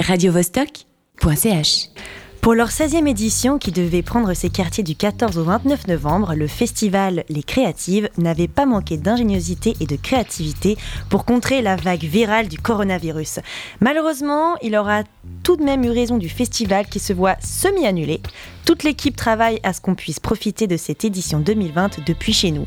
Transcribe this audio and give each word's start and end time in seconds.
radiovostok.ch. 0.00 1.88
Pour 2.40 2.54
leur 2.54 2.68
16e 2.68 3.08
édition, 3.08 3.58
qui 3.58 3.72
devait 3.72 4.02
prendre 4.02 4.32
ses 4.32 4.48
quartiers 4.48 4.84
du 4.84 4.94
14 4.94 5.38
au 5.38 5.44
29 5.44 5.88
novembre, 5.88 6.34
le 6.34 6.46
festival 6.46 7.24
Les 7.28 7.42
Créatives 7.42 8.08
n'avait 8.16 8.48
pas 8.48 8.64
manqué 8.64 8.96
d'ingéniosité 8.96 9.74
et 9.80 9.86
de 9.86 9.96
créativité 9.96 10.76
pour 11.10 11.24
contrer 11.24 11.62
la 11.62 11.76
vague 11.76 12.04
virale 12.04 12.48
du 12.48 12.58
coronavirus. 12.58 13.40
Malheureusement, 13.80 14.56
il 14.62 14.76
aura 14.76 15.02
tout 15.42 15.56
de 15.56 15.64
même 15.64 15.84
eu 15.84 15.90
raison 15.90 16.16
du 16.16 16.28
festival 16.28 16.86
qui 16.86 17.00
se 17.00 17.12
voit 17.12 17.36
semi-annulé. 17.40 18.20
Toute 18.68 18.82
l'équipe 18.82 19.16
travaille 19.16 19.60
à 19.62 19.72
ce 19.72 19.80
qu'on 19.80 19.94
puisse 19.94 20.20
profiter 20.20 20.66
de 20.66 20.76
cette 20.76 21.02
édition 21.02 21.40
2020 21.40 22.00
depuis 22.06 22.34
chez 22.34 22.50
nous. 22.50 22.66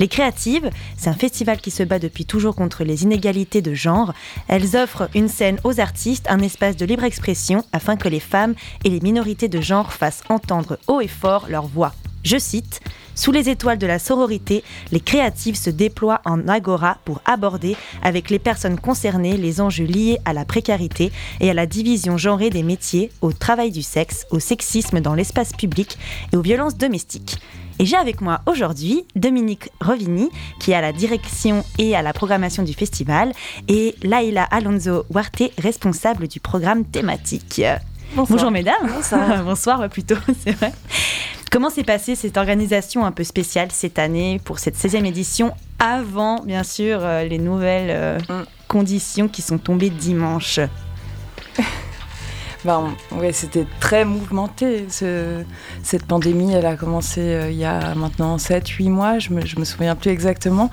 Les 0.00 0.08
Créatives, 0.08 0.70
c'est 0.96 1.10
un 1.10 1.12
festival 1.12 1.60
qui 1.60 1.70
se 1.70 1.82
bat 1.82 1.98
depuis 1.98 2.24
toujours 2.24 2.56
contre 2.56 2.84
les 2.84 3.02
inégalités 3.02 3.60
de 3.60 3.74
genre. 3.74 4.14
Elles 4.48 4.78
offrent 4.78 5.10
une 5.14 5.28
scène 5.28 5.58
aux 5.62 5.78
artistes, 5.78 6.24
un 6.30 6.38
espace 6.38 6.78
de 6.78 6.86
libre 6.86 7.04
expression 7.04 7.66
afin 7.74 7.98
que 7.98 8.08
les 8.08 8.18
femmes 8.18 8.54
et 8.84 8.88
les 8.88 9.00
minorités 9.00 9.48
de 9.48 9.60
genre 9.60 9.92
fassent 9.92 10.22
entendre 10.30 10.78
haut 10.86 11.02
et 11.02 11.06
fort 11.06 11.44
leur 11.50 11.66
voix. 11.66 11.92
Je 12.24 12.38
cite 12.38 12.80
sous 13.14 13.32
les 13.32 13.48
étoiles 13.48 13.78
de 13.78 13.86
la 13.86 13.98
sororité, 13.98 14.64
les 14.90 15.00
créatives 15.00 15.56
se 15.56 15.70
déploient 15.70 16.20
en 16.24 16.48
agora 16.48 16.98
pour 17.04 17.20
aborder 17.24 17.76
avec 18.02 18.30
les 18.30 18.38
personnes 18.38 18.78
concernées 18.78 19.36
les 19.36 19.60
enjeux 19.60 19.84
liés 19.84 20.18
à 20.24 20.32
la 20.32 20.44
précarité 20.44 21.12
et 21.40 21.50
à 21.50 21.54
la 21.54 21.66
division 21.66 22.16
genrée 22.16 22.50
des 22.50 22.62
métiers, 22.62 23.10
au 23.20 23.32
travail 23.32 23.70
du 23.70 23.82
sexe, 23.82 24.26
au 24.30 24.38
sexisme 24.38 25.00
dans 25.00 25.14
l'espace 25.14 25.52
public 25.52 25.98
et 26.32 26.36
aux 26.36 26.42
violences 26.42 26.76
domestiques. 26.76 27.38
Et 27.78 27.86
j'ai 27.86 27.96
avec 27.96 28.20
moi 28.20 28.40
aujourd'hui 28.46 29.04
Dominique 29.16 29.70
Rovini, 29.80 30.30
qui 30.60 30.70
est 30.70 30.74
à 30.74 30.80
la 30.80 30.92
direction 30.92 31.64
et 31.78 31.96
à 31.96 32.02
la 32.02 32.12
programmation 32.12 32.62
du 32.62 32.74
festival, 32.74 33.32
et 33.68 33.94
Laila 34.02 34.44
Alonso 34.44 35.04
Huarte, 35.10 35.50
responsable 35.58 36.28
du 36.28 36.38
programme 36.38 36.84
thématique. 36.84 37.62
Bonjour 38.14 38.50
mesdames. 38.50 38.88
Bonsoir. 38.94 39.42
Bonsoir 39.44 39.88
plutôt, 39.88 40.16
c'est 40.44 40.52
vrai. 40.52 40.72
Comment 41.52 41.68
s'est 41.68 41.84
passée 41.84 42.14
cette 42.16 42.38
organisation 42.38 43.04
un 43.04 43.12
peu 43.12 43.24
spéciale 43.24 43.68
cette 43.72 43.98
année 43.98 44.40
pour 44.42 44.58
cette 44.58 44.74
16e 44.74 45.04
édition 45.04 45.52
avant, 45.78 46.42
bien 46.42 46.62
sûr, 46.62 47.00
euh, 47.02 47.24
les 47.24 47.36
nouvelles 47.36 47.90
euh, 47.90 48.18
mm. 48.20 48.44
conditions 48.68 49.28
qui 49.28 49.42
sont 49.42 49.58
tombées 49.58 49.90
dimanche? 49.90 50.60
Ben, 52.64 52.94
ouais, 53.10 53.32
C'était 53.32 53.66
très 53.80 54.04
mouvementé. 54.04 54.86
cette 54.88 56.06
pandémie, 56.06 56.54
elle 56.54 56.64
a 56.64 56.76
commencé 56.76 57.20
euh, 57.20 57.50
il 57.50 57.58
y 57.58 57.64
a 57.64 57.94
maintenant 57.96 58.36
7-8 58.36 58.88
mois, 58.88 59.18
je 59.18 59.30
me, 59.30 59.44
je 59.44 59.58
me 59.58 59.64
souviens 59.64 59.94
plus 59.94 60.10
exactement. 60.10 60.70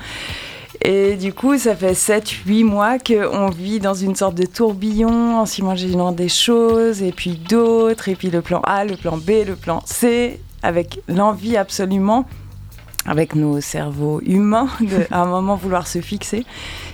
Et 0.82 1.16
du 1.16 1.34
coup, 1.34 1.58
ça 1.58 1.76
fait 1.76 1.92
7-8 1.92 2.64
mois 2.64 3.00
qu'on 3.00 3.50
vit 3.50 3.80
dans 3.80 3.96
une 3.96 4.16
sorte 4.16 4.36
de 4.36 4.46
tourbillon 4.46 5.40
en 5.40 5.46
s'imaginant 5.46 6.14
des 6.14 6.30
choses, 6.30 7.02
et 7.02 7.12
puis 7.12 7.32
d'autres, 7.32 8.08
et 8.08 8.16
puis 8.16 8.30
le 8.30 8.42
plan 8.42 8.62
A, 8.64 8.86
le 8.86 8.96
plan 8.96 9.18
B, 9.18 9.32
le 9.46 9.58
plan 9.58 9.82
C, 9.86 10.40
avec 10.64 11.02
l'envie 11.08 11.58
absolument, 11.58 12.26
avec 13.06 13.36
nos 13.36 13.62
cerveaux 13.62 14.22
humains, 14.26 14.70
de, 14.82 15.08
à 15.12 15.22
un 15.22 15.26
moment 15.26 15.56
vouloir 15.56 15.88
se 15.88 16.02
fixer. 16.02 16.46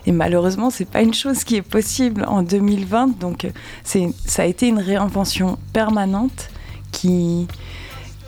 Et 0.05 0.11
malheureusement, 0.11 0.69
c'est 0.69 0.89
pas 0.89 1.01
une 1.01 1.13
chose 1.13 1.43
qui 1.43 1.55
est 1.55 1.61
possible 1.61 2.25
en 2.27 2.43
2020. 2.43 3.19
Donc, 3.19 3.47
ça 3.83 4.43
a 4.43 4.45
été 4.45 4.67
une 4.67 4.79
réinvention 4.79 5.57
permanente 5.73 6.49
qui, 6.91 7.47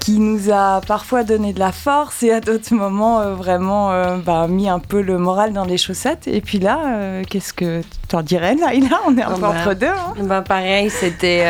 qui 0.07 0.19
nous 0.19 0.53
a 0.53 0.79
parfois 0.87 1.25
donné 1.25 1.51
de 1.51 1.59
la 1.59 1.73
force 1.73 2.23
et 2.23 2.31
à 2.31 2.39
d'autres 2.39 2.73
moments 2.73 3.19
euh, 3.19 3.33
vraiment 3.33 3.91
euh, 3.91 4.15
bah, 4.15 4.47
mis 4.47 4.69
un 4.69 4.79
peu 4.79 5.01
le 5.01 5.17
moral 5.17 5.51
dans 5.51 5.65
les 5.65 5.77
chaussettes. 5.77 6.29
Et 6.29 6.39
puis 6.39 6.59
là, 6.59 6.79
euh, 6.85 7.23
qu'est-ce 7.29 7.51
que 7.51 7.81
tu 8.07 8.15
en 8.15 8.21
dirais, 8.21 8.55
là 8.55 8.67
On 9.05 9.17
est 9.17 9.21
un 9.21 9.31
peu 9.31 9.41
bah, 9.41 9.49
entre 9.49 9.73
deux. 9.73 9.87
Hein 9.87 10.13
bah, 10.23 10.41
pareil, 10.41 10.89
c'était 10.89 11.45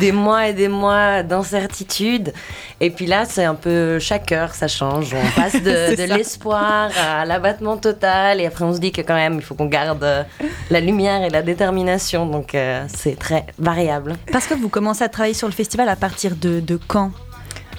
des 0.00 0.10
mois 0.10 0.48
et 0.48 0.54
des 0.54 0.66
mois 0.66 1.22
d'incertitude. 1.22 2.32
Et 2.80 2.90
puis 2.90 3.06
là, 3.06 3.26
c'est 3.26 3.44
un 3.44 3.54
peu 3.54 4.00
chaque 4.00 4.32
heure, 4.32 4.54
ça 4.54 4.66
change. 4.66 5.14
On 5.14 5.40
passe 5.40 5.62
de, 5.62 5.94
de 5.96 6.12
l'espoir 6.12 6.90
à 7.00 7.24
l'abattement 7.24 7.76
total. 7.76 8.40
Et 8.40 8.46
après, 8.46 8.64
on 8.64 8.74
se 8.74 8.80
dit 8.80 8.90
que 8.90 9.02
quand 9.02 9.14
même, 9.14 9.34
il 9.34 9.42
faut 9.42 9.54
qu'on 9.54 9.66
garde 9.66 10.26
la 10.68 10.80
lumière 10.80 11.22
et 11.22 11.30
la 11.30 11.42
détermination. 11.42 12.26
Donc, 12.26 12.56
c'est 12.88 13.16
très 13.16 13.46
variable. 13.56 14.16
Parce 14.32 14.48
que 14.48 14.54
vous 14.54 14.68
commencez 14.68 15.04
à 15.04 15.08
travailler 15.08 15.34
sur 15.34 15.46
le 15.46 15.54
festival 15.54 15.88
à 15.88 15.94
partir 15.94 16.34
de, 16.34 16.58
de 16.58 16.76
quand? 16.88 17.12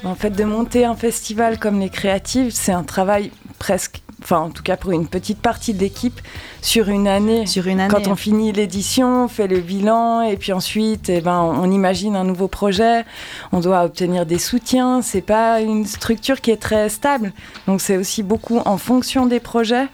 En 0.04 0.16
fait, 0.16 0.32
de 0.32 0.44
monter 0.44 0.86
un 0.86 0.96
festival 0.96 1.60
comme 1.60 1.80
les 1.80 1.90
Créatives, 1.90 2.52
c'est 2.52 2.72
un 2.72 2.84
travail 2.84 3.32
presque, 3.60 4.02
enfin 4.24 4.40
en 4.40 4.50
tout 4.50 4.64
cas 4.64 4.76
pour 4.76 4.92
une 4.92 5.08
petite 5.08 5.40
partie 5.40 5.74
de 5.74 5.80
l'équipe, 5.80 6.20
sur 6.62 6.90
une 6.90 7.08
année. 7.08 7.46
Sur 7.46 7.68
une 7.68 7.80
année. 7.80 7.94
Quand 7.94 8.08
on 8.08 8.16
finit 8.16 8.52
l'édition, 8.52 9.26
on 9.26 9.28
fait 9.28 9.48
le 9.48 9.60
bilan 9.60 10.22
et 10.22 10.38
puis 10.38 10.54
ensuite, 10.54 11.10
eh 11.10 11.22
ben, 11.22 11.40
on 11.40 11.70
imagine 11.72 12.16
un 12.16 12.24
nouveau 12.24 12.48
projet. 12.48 13.06
On 13.52 13.60
doit 13.60 13.84
obtenir 13.84 14.26
des 14.26 14.40
soutiens. 14.40 15.02
C'est 15.02 15.22
pas 15.22 15.62
une 15.62 15.86
structure 15.86 16.42
qui 16.42 16.52
est 16.52 16.62
très 16.62 16.90
stable. 16.90 17.34
Donc 17.68 17.82
c'est 17.82 17.98
aussi 17.98 18.24
beaucoup 18.24 18.60
en 18.66 18.78
fonction 18.78 19.26
des 19.26 19.40
projets 19.40 19.88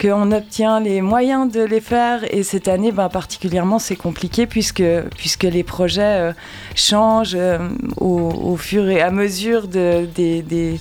qu'on 0.00 0.32
obtient 0.32 0.80
les 0.80 1.00
moyens 1.00 1.50
de 1.50 1.62
les 1.62 1.80
faire. 1.80 2.24
Et 2.32 2.42
cette 2.42 2.68
année, 2.68 2.92
ben, 2.92 3.08
particulièrement, 3.08 3.78
c'est 3.78 3.96
compliqué 3.96 4.46
puisque, 4.46 4.82
puisque 5.16 5.44
les 5.44 5.62
projets 5.62 6.02
euh, 6.02 6.32
changent 6.74 7.36
euh, 7.36 7.68
au, 7.96 8.56
fur 8.56 8.88
et 8.88 9.00
à 9.00 9.10
mesure 9.10 9.68
de, 9.68 10.06
des, 10.14 10.42
des, 10.42 10.80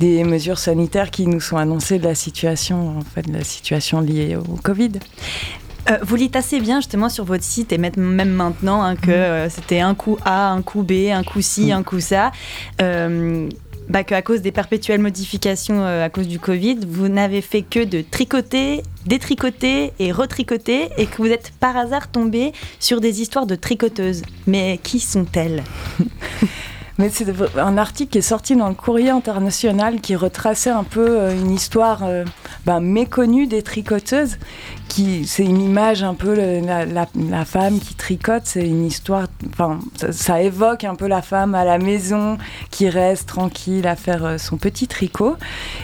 des, 0.00 0.24
mesures 0.24 0.58
sanitaires 0.58 1.10
qui 1.10 1.26
nous 1.26 1.40
sont 1.40 1.56
annoncées 1.56 1.98
de 1.98 2.04
la 2.04 2.14
situation, 2.14 2.98
en 2.98 3.02
fait, 3.02 3.28
de 3.28 3.32
la 3.32 3.44
situation 3.44 4.00
liée 4.00 4.36
au 4.36 4.56
Covid. 4.62 4.92
Euh, 5.90 5.98
vous 6.00 6.16
dites 6.16 6.34
assez 6.34 6.60
bien 6.60 6.78
justement 6.78 7.10
sur 7.10 7.24
votre 7.24 7.44
site 7.44 7.70
et 7.70 7.76
même 7.76 8.30
maintenant 8.30 8.82
hein, 8.82 8.96
que 8.96 9.46
mm. 9.46 9.50
c'était 9.50 9.80
un 9.80 9.94
coup 9.94 10.16
A, 10.24 10.50
un 10.50 10.62
coup 10.62 10.82
B, 10.82 11.10
un 11.12 11.22
coup 11.22 11.42
ci, 11.42 11.66
mm. 11.66 11.72
un 11.72 11.82
coup 11.82 12.00
ça 12.00 12.32
bah, 13.88 14.04
qu'à 14.04 14.22
cause 14.22 14.40
des 14.42 14.52
perpétuelles 14.52 15.00
modifications 15.00 15.84
euh, 15.84 16.04
à 16.04 16.10
cause 16.10 16.28
du 16.28 16.38
Covid, 16.38 16.78
vous 16.86 17.08
n'avez 17.08 17.42
fait 17.42 17.62
que 17.62 17.84
de 17.84 18.02
tricoter, 18.02 18.82
détricoter 19.06 19.92
et 19.98 20.12
retricoter 20.12 20.88
et 20.96 21.06
que 21.06 21.16
vous 21.18 21.28
êtes 21.28 21.52
par 21.60 21.76
hasard 21.76 22.10
tombé 22.10 22.52
sur 22.80 23.00
des 23.00 23.20
histoires 23.20 23.46
de 23.46 23.54
tricoteuses. 23.54 24.22
Mais 24.46 24.78
qui 24.82 25.00
sont-elles? 25.00 25.62
Mais 26.98 27.10
c'est 27.10 27.26
un 27.58 27.76
article 27.76 28.12
qui 28.12 28.18
est 28.18 28.22
sorti 28.22 28.54
dans 28.54 28.68
le 28.68 28.74
Courrier 28.74 29.10
international 29.10 30.00
qui 30.00 30.14
retraçait 30.14 30.70
un 30.70 30.84
peu 30.84 31.20
euh, 31.20 31.34
une 31.34 31.50
histoire 31.50 32.04
euh, 32.04 32.24
ben, 32.66 32.78
méconnue 32.78 33.46
des 33.46 33.62
tricoteuses. 33.62 34.38
Qui, 34.88 35.26
c'est 35.26 35.44
une 35.44 35.60
image 35.60 36.04
un 36.04 36.14
peu 36.14 36.34
la, 36.34 37.44
femme 37.44 37.80
qui 37.80 37.96
tricote, 37.96 38.42
c'est 38.44 38.64
une 38.64 38.86
histoire. 38.86 39.26
Enfin, 39.50 39.80
ça, 40.12 40.40
évoque 40.40 40.84
un 40.84 40.94
peu 40.94 41.08
la 41.08 41.20
femme 41.20 41.56
à 41.56 41.64
la 41.64 41.78
maison 41.78 42.38
qui 42.70 42.88
reste 42.88 43.28
tranquille 43.28 43.88
à 43.88 43.96
faire 43.96 44.24
euh, 44.24 44.38
son 44.38 44.56
petit 44.56 44.86
tricot. 44.86 45.36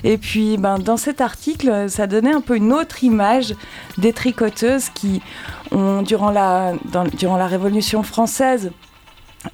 Et 0.05 0.17
puis, 0.17 0.59
ben, 0.59 0.79
dans 0.79 0.97
cet 0.97 1.21
article, 1.21 1.91
ça 1.91 2.07
donnait 2.07 2.33
un 2.33 2.41
peu 2.41 2.57
une 2.57 2.73
autre 2.73 3.03
image 3.03 3.57
des 3.99 4.13
tricoteuses 4.13 4.91
qui 4.91 5.21
ont, 5.73 6.03
durant 6.03 6.31
la, 6.31 6.75
durant 7.19 7.37
la 7.37 7.49
Révolution 7.49 8.05
française, 8.05 8.71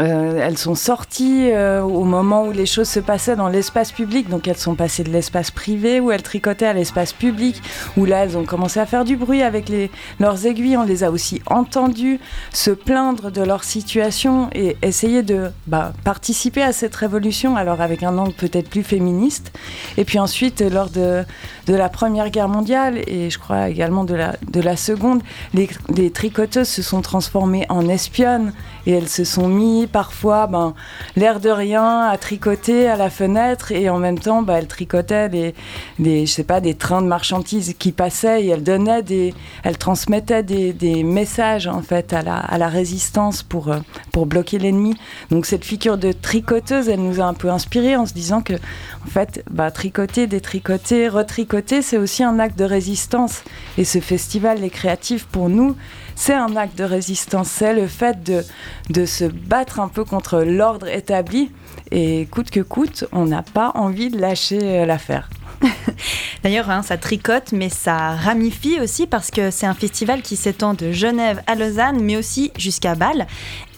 euh, 0.00 0.40
elles 0.42 0.58
sont 0.58 0.74
sorties 0.74 1.50
euh, 1.52 1.80
au 1.80 2.02
moment 2.02 2.46
où 2.46 2.50
les 2.50 2.66
choses 2.66 2.88
se 2.88 2.98
passaient 2.98 3.36
dans 3.36 3.48
l'espace 3.48 3.92
public, 3.92 4.28
donc 4.28 4.48
elles 4.48 4.56
sont 4.56 4.74
passées 4.74 5.04
de 5.04 5.10
l'espace 5.10 5.52
privé 5.52 6.00
où 6.00 6.10
elles 6.10 6.24
tricotaient 6.24 6.66
à 6.66 6.72
l'espace 6.72 7.12
public, 7.12 7.62
où 7.96 8.04
là 8.04 8.24
elles 8.24 8.36
ont 8.36 8.44
commencé 8.44 8.80
à 8.80 8.86
faire 8.86 9.04
du 9.04 9.16
bruit 9.16 9.42
avec 9.42 9.68
les, 9.68 9.92
leurs 10.18 10.44
aiguilles, 10.44 10.76
on 10.76 10.82
les 10.82 11.04
a 11.04 11.12
aussi 11.12 11.40
entendues 11.46 12.18
se 12.52 12.72
plaindre 12.72 13.30
de 13.30 13.42
leur 13.42 13.62
situation 13.62 14.50
et 14.52 14.76
essayer 14.82 15.22
de 15.22 15.50
bah, 15.68 15.92
participer 16.02 16.62
à 16.62 16.72
cette 16.72 16.94
révolution, 16.96 17.56
alors 17.56 17.80
avec 17.80 18.02
un 18.02 18.18
angle 18.18 18.32
peut-être 18.32 18.68
plus 18.68 18.82
féministe. 18.82 19.56
Et 19.96 20.04
puis 20.04 20.18
ensuite, 20.18 20.62
lors 20.62 20.90
de, 20.90 21.24
la 21.68 21.88
Première 21.88 22.30
Guerre 22.30 22.48
mondiale 22.48 22.98
et 23.06 23.30
je 23.30 23.38
crois 23.38 23.68
également 23.68 24.04
de 24.04 24.14
la, 24.14 24.34
de 24.50 24.60
la 24.60 24.76
Seconde, 24.76 25.22
les 25.54 26.10
tricoteuses 26.10 26.68
se 26.68 26.82
sont 26.82 27.02
transformées 27.02 27.66
en 27.68 27.88
espionnes 27.88 28.52
et 28.86 28.92
elles 28.92 29.08
se 29.08 29.24
sont 29.24 29.48
mis 29.48 29.86
parfois 29.86 30.46
ben, 30.46 30.74
l'air 31.16 31.40
de 31.40 31.50
rien 31.50 32.00
à 32.00 32.16
tricoter 32.16 32.88
à 32.88 32.96
la 32.96 33.10
fenêtre 33.10 33.72
et 33.72 33.88
en 33.88 33.98
même 33.98 34.18
temps 34.18 34.42
ben, 34.42 34.56
elle 34.56 34.66
tricotait 34.66 35.28
des, 35.28 35.54
je 35.98 36.30
sais 36.30 36.44
pas, 36.44 36.60
des 36.60 36.74
trains 36.74 37.02
de 37.02 37.06
marchandises 37.06 37.74
qui 37.78 37.92
passaient 37.92 38.44
et 38.44 38.48
elle 38.48 38.62
donnait 38.62 39.02
des, 39.02 39.34
elle 39.62 39.78
transmettait 39.78 40.42
des, 40.42 41.04
messages 41.04 41.66
en 41.66 41.82
fait 41.82 42.12
à 42.12 42.22
la, 42.22 42.36
à 42.36 42.58
la 42.58 42.68
résistance 42.68 43.42
pour, 43.42 43.70
euh, 43.70 43.78
pour 44.12 44.26
bloquer 44.26 44.58
l'ennemi. 44.58 44.96
Donc 45.30 45.46
cette 45.46 45.64
figure 45.64 45.98
de 45.98 46.12
tricoteuse, 46.12 46.88
elle 46.88 47.00
nous 47.00 47.20
a 47.20 47.24
un 47.24 47.34
peu 47.34 47.50
inspiré 47.50 47.96
en 47.96 48.06
se 48.06 48.14
disant 48.14 48.40
que 48.40 48.54
en 48.54 49.08
fait, 49.08 49.44
bah, 49.50 49.70
tricoter, 49.70 50.26
détricoter, 50.26 51.08
retricoter, 51.08 51.82
c'est 51.82 51.96
aussi 51.96 52.24
un 52.24 52.38
acte 52.38 52.58
de 52.58 52.64
résistance. 52.64 53.42
Et 53.78 53.84
ce 53.84 54.00
festival, 54.00 54.60
les 54.60 54.70
créatifs, 54.70 55.26
pour 55.26 55.48
nous, 55.48 55.76
c'est 56.16 56.34
un 56.34 56.56
acte 56.56 56.76
de 56.76 56.82
résistance. 56.82 57.48
C'est 57.48 57.74
le 57.74 57.86
fait 57.86 58.24
de, 58.24 58.42
de 58.90 59.04
se 59.06 59.24
battre 59.24 59.78
un 59.78 59.88
peu 59.88 60.04
contre 60.04 60.40
l'ordre 60.40 60.88
établi. 60.88 61.52
Et 61.92 62.26
coûte 62.32 62.50
que 62.50 62.60
coûte, 62.60 63.04
on 63.12 63.26
n'a 63.26 63.42
pas 63.42 63.70
envie 63.76 64.10
de 64.10 64.18
lâcher 64.18 64.58
euh, 64.60 64.86
l'affaire. 64.86 65.28
D'ailleurs, 66.42 66.68
hein, 66.68 66.82
ça 66.82 66.96
tricote, 66.96 67.52
mais 67.52 67.68
ça 67.68 68.16
ramifie 68.16 68.80
aussi 68.80 69.06
parce 69.06 69.30
que 69.30 69.50
c'est 69.50 69.66
un 69.66 69.74
festival 69.74 70.22
qui 70.22 70.36
s'étend 70.36 70.74
de 70.74 70.90
Genève 70.90 71.42
à 71.46 71.54
Lausanne, 71.54 72.00
mais 72.00 72.16
aussi 72.16 72.50
jusqu'à 72.58 72.94
Bâle. 72.94 73.26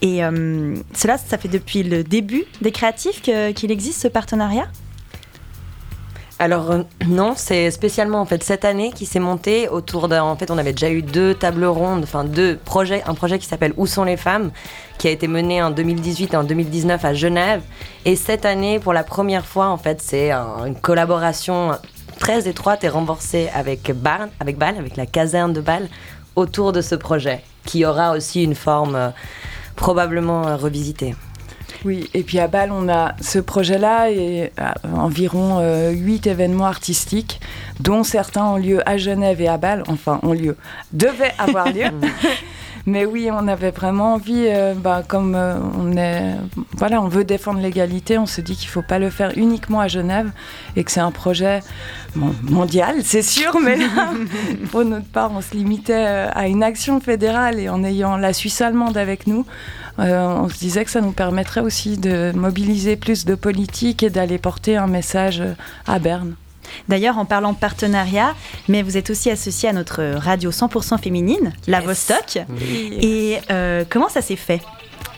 Et 0.01 0.25
euh, 0.25 0.75
cela, 0.95 1.19
ça 1.19 1.37
fait 1.37 1.49
depuis 1.49 1.83
le 1.83 2.03
début 2.03 2.45
des 2.63 2.73
créatifs 2.73 3.21
qu'il 3.21 3.71
existe 3.71 4.01
ce 4.01 4.09
partenariat? 4.09 4.69
Alors 6.39 6.71
euh, 6.71 6.83
non, 7.09 7.35
c'est 7.37 7.71
spécialement 7.71 8.21
en 8.21 8.25
fait 8.25 8.45
cette 8.45 8.65
année 8.65 8.93
qui 8.95 9.07
s'est 9.07 9.19
monté 9.19 9.69
autour 9.69 10.09
d'un. 10.09 10.23
En 10.23 10.37
fait, 10.37 10.51
on 10.51 10.59
avait 10.59 10.73
déjà 10.73 10.91
eu 10.91 11.03
deux 11.03 11.35
tables 11.35 11.65
rondes, 11.65 12.05
enfin 12.05 12.25
deux 12.25 12.57
projets. 12.65 13.03
Un 13.07 13.15
projet 13.15 13.39
qui 13.39 13.47
s'appelle 13.47 13.73
Où 13.77 13.87
sont 13.87 14.05
les 14.05 14.17
femmes, 14.17 14.53
qui 14.99 15.09
a 15.09 15.11
été 15.11 15.27
mené 15.27 15.63
en 15.63 15.71
2018 15.71 16.35
et 16.35 16.37
en 16.37 16.45
2019 16.45 17.05
à 17.05 17.13
Genève. 17.13 17.63
Et 18.05 18.15
cette 18.15 18.45
année, 18.45 18.79
pour 18.79 18.93
la 18.93 19.03
première 19.03 19.47
fois, 19.47 19.67
en 19.67 19.79
fait, 19.79 20.01
c'est 20.01 20.31
une 20.31 20.77
collaboration 20.81 21.73
très 22.19 22.49
étroite 22.49 22.85
et 22.85 22.89
renforcée 22.89 23.49
avec 23.55 23.91
Bâle, 23.93 24.31
avec 24.41 24.59
Bâle, 24.59 24.77
avec 24.77 24.97
la 24.97 25.07
caserne 25.07 25.53
de 25.53 25.61
Bâle, 25.61 25.89
autour 26.37 26.73
de 26.73 26.81
ce 26.81 26.95
projet, 26.95 27.43
qui 27.65 27.85
aura 27.85 28.13
aussi 28.13 28.45
une 28.45 28.55
forme 28.55 28.95
euh, 28.95 29.09
probablement 29.77 30.47
euh, 30.47 30.57
revisitée. 30.57 31.15
Oui, 31.85 32.09
et 32.15 32.23
puis 32.23 32.39
à 32.39 32.49
Bâle, 32.49 32.73
on 32.73 32.89
a 32.89 33.15
ce 33.21 33.39
projet-là 33.39 34.11
et 34.11 34.53
euh, 34.59 34.71
environ 34.95 35.61
huit 35.91 36.27
événements 36.27 36.67
artistiques, 36.67 37.41
dont 37.81 38.03
certains 38.03 38.45
ont 38.45 38.57
lieu 38.57 38.89
à 38.89 38.97
Genève 38.97 39.41
et 39.41 39.49
à 39.49 39.59
Bâle, 39.59 39.85
enfin 39.89 40.21
ont 40.23 40.33
lieu, 40.33 40.57
devaient 40.93 41.35
avoir 41.39 41.73
lieu. 41.73 41.85
Mais 42.89 43.05
oui, 43.05 43.29
on 43.31 43.49
avait 43.49 43.71
vraiment 43.71 44.15
envie, 44.15 44.47
euh, 44.47 44.73
bah, 44.73 45.03
comme 45.07 45.35
euh, 45.35 45.59
on 45.79 45.95
est, 45.95 46.37
voilà, 46.79 47.03
on 47.03 47.09
veut 47.09 47.23
défendre 47.23 47.61
l'égalité, 47.61 48.17
on 48.17 48.25
se 48.25 48.41
dit 48.41 48.57
qu'il 48.57 48.69
ne 48.69 48.73
faut 48.73 48.83
pas 48.83 48.99
le 48.99 49.11
faire 49.11 49.33
uniquement 49.37 49.81
à 49.81 49.89
Genève 49.89 50.31
et 50.75 50.85
que 50.85 50.91
c'est 50.91 51.01
un 51.01 51.11
projet 51.11 51.61
mondial, 52.15 52.97
c'est 53.03 53.21
sûr, 53.21 53.61
mais 53.61 53.77
là, 53.77 54.13
pour 54.71 54.87
notre 54.87 55.05
part, 55.05 55.33
on 55.33 55.43
se 55.43 55.55
limitait 55.55 56.07
euh, 56.07 56.31
à 56.33 56.49
une 56.49 56.63
action 56.63 56.99
fédérale 56.99 57.61
et 57.61 57.69
en 57.69 57.85
ayant 57.85 58.17
la 58.17 58.33
Suisse 58.33 58.63
allemande 58.63 58.97
avec 58.97 59.27
nous, 59.27 59.45
on 59.99 60.49
se 60.49 60.59
disait 60.59 60.85
que 60.85 60.91
ça 60.91 61.01
nous 61.01 61.13
permettrait 61.13 61.61
aussi 61.61 61.99
de 61.99 62.33
mobiliser 62.35 62.97
plus 62.97 63.25
de 63.25 63.35
politique 63.35 64.03
et 64.03 64.11
d'aller 64.11 64.39
porter 64.39 64.77
un 64.77 64.87
message 64.87 65.43
à 65.87 65.99
Berne. 65.99 66.35
D'ailleurs, 66.89 67.19
en 67.19 67.25
parlant 67.25 67.53
de 67.53 67.59
partenariat, 67.59 68.35
mais 68.69 68.83
vous 68.83 68.97
êtes 68.97 69.11
aussi 69.11 69.31
associé 69.31 69.69
à 69.69 69.73
notre 69.73 70.03
radio 70.17 70.51
100% 70.51 70.99
féminine, 70.99 71.53
la 71.67 71.81
Vostok. 71.81 72.39
Et 73.01 73.39
euh, 73.51 73.85
comment 73.89 74.09
ça 74.09 74.23
s'est 74.23 74.37
fait? 74.37 74.61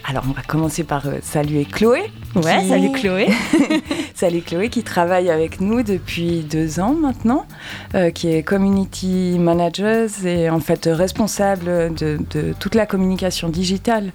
Alors, 0.09 0.25
on 0.29 0.33
va 0.33 0.43
commencer 0.43 0.83
par 0.83 1.07
euh, 1.07 1.19
saluer 1.23 1.67
Chloé. 1.67 2.11
Ouais, 2.35 2.65
salut 2.67 2.91
Chloé. 2.93 3.29
salut 4.15 4.41
Chloé 4.41 4.69
qui 4.69 4.83
travaille 4.83 5.31
avec 5.31 5.61
nous 5.61 5.83
depuis 5.83 6.41
deux 6.41 6.81
ans 6.81 6.95
maintenant, 6.95 7.47
euh, 7.95 8.11
qui 8.11 8.29
est 8.29 8.43
community 8.43 9.37
manager 9.39 10.09
et 10.25 10.49
en 10.49 10.59
fait 10.61 10.89
responsable 10.91 11.95
de, 11.95 12.19
toute 12.59 12.75
la 12.75 12.87
communication 12.87 13.51
digitale. 13.51 14.13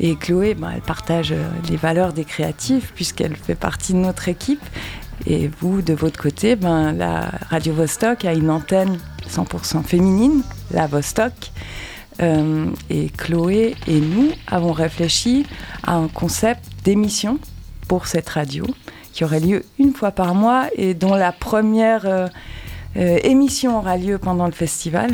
Et 0.00 0.16
Chloé, 0.16 0.54
bah, 0.54 0.70
elle 0.74 0.80
partage 0.80 1.32
les 1.68 1.76
valeurs 1.76 2.12
des 2.12 2.24
créatifs 2.24 2.92
puisqu'elle 2.94 3.36
fait 3.36 3.54
partie 3.54 3.92
de 3.92 3.98
notre 3.98 4.28
équipe. 4.28 4.64
Et 5.26 5.50
vous, 5.60 5.82
de 5.82 5.92
votre 5.92 6.20
côté, 6.20 6.56
ben, 6.56 6.92
la 6.92 7.30
Radio 7.50 7.74
Vostok 7.74 8.24
a 8.24 8.32
une 8.32 8.50
antenne 8.50 8.98
100% 9.28 9.82
féminine, 9.84 10.42
la 10.70 10.86
Vostok. 10.86 11.52
Euh, 12.22 12.66
et 12.90 13.08
Chloé 13.08 13.74
et 13.86 14.00
nous 14.00 14.30
avons 14.46 14.72
réfléchi 14.72 15.46
à 15.86 15.94
un 15.94 16.08
concept 16.08 16.64
d'émission 16.84 17.38
pour 17.88 18.06
cette 18.06 18.28
radio 18.28 18.66
qui 19.12 19.24
aurait 19.24 19.40
lieu 19.40 19.64
une 19.78 19.94
fois 19.94 20.10
par 20.10 20.34
mois 20.34 20.66
et 20.76 20.92
dont 20.92 21.14
la 21.14 21.32
première 21.32 22.06
euh, 22.06 22.28
euh, 22.96 23.18
émission 23.22 23.78
aura 23.78 23.96
lieu 23.96 24.18
pendant 24.18 24.46
le 24.46 24.52
festival. 24.52 25.10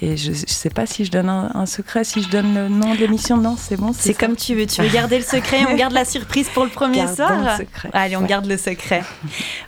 Et 0.00 0.16
je 0.16 0.30
ne 0.30 0.36
sais 0.46 0.70
pas 0.70 0.86
si 0.86 1.04
je 1.04 1.10
donne 1.10 1.28
un, 1.28 1.66
secret, 1.66 2.04
si 2.04 2.22
je 2.22 2.28
donne 2.28 2.54
le 2.54 2.68
nom 2.68 2.94
de 2.94 3.00
l'émission. 3.00 3.36
Non, 3.36 3.56
c'est 3.58 3.76
bon. 3.76 3.92
C'est 3.92 4.14
comme 4.14 4.36
tu 4.36 4.54
veux. 4.54 4.66
Tu 4.66 4.80
veux 4.80 4.88
garder 4.88 5.18
le 5.18 5.24
secret 5.24 5.58
On 5.68 5.76
garde 5.76 5.92
la 5.92 6.04
surprise 6.04 6.48
pour 6.48 6.64
le 6.64 6.70
premier 6.70 7.06
soir 7.06 7.58
Allez, 7.92 8.16
on 8.16 8.22
garde 8.22 8.46
le 8.46 8.56
secret. 8.56 9.02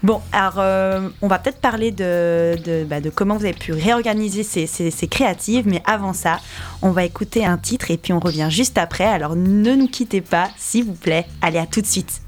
Bon, 0.03 0.21
alors, 0.33 0.55
euh, 0.59 1.09
on 1.21 1.29
va 1.29 1.39
peut-être 1.39 1.61
parler 1.61 1.91
de, 1.91 2.57
de, 2.65 2.85
bah, 2.85 3.01
de, 3.01 3.11
comment 3.11 3.37
vous 3.37 3.45
avez 3.45 3.55
pu 3.55 3.73
réorganiser 3.73 4.43
ces, 4.43 4.67
ces, 4.67 4.91
ces, 4.91 5.09
créatives. 5.09 5.67
Mais 5.67 5.83
avant 5.85 6.13
ça, 6.13 6.41
on 6.83 6.91
va 6.91 7.05
écouter 7.05 7.45
un 7.45 7.59
titre 7.59 7.91
et 7.91 7.97
puis 7.97 8.13
on 8.13 8.21
revient 8.21 8.49
juste 8.51 8.79
après. 8.79 9.05
Alors, 9.05 9.37
ne 9.37 9.75
nous 9.75 9.89
quittez 9.89 10.21
pas, 10.21 10.49
s'il 10.57 10.85
vous 10.85 10.95
plaît. 10.95 11.27
Allez, 11.43 11.59
à 11.59 11.67
tout 11.67 11.81
de 11.81 11.87
suite. 11.87 12.24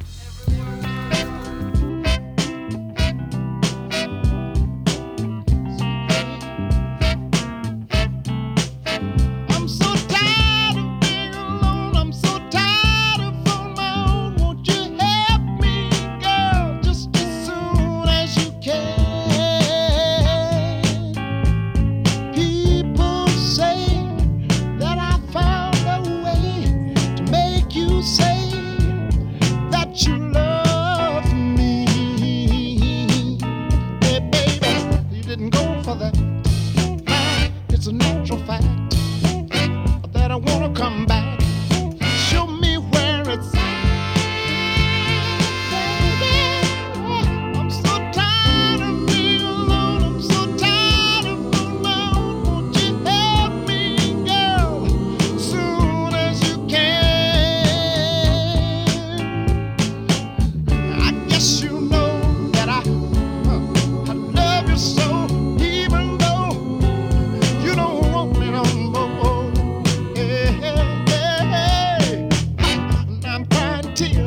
to 73.97 74.07
you. 74.09 74.26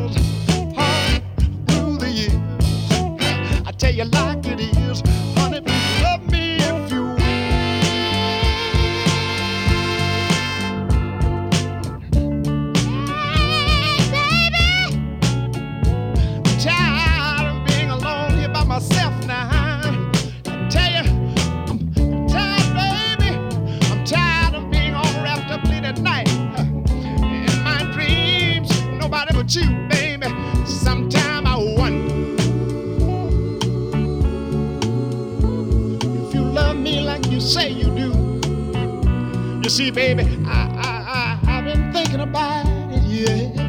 You 39.69 39.75
see, 39.75 39.91
baby, 39.91 40.23
I, 40.47 40.61
I, 40.83 41.39
I, 41.45 41.57
I've 41.57 41.63
been 41.63 41.93
thinking 41.93 42.21
about 42.21 42.65
it, 42.65 43.03
yeah. 43.03 43.61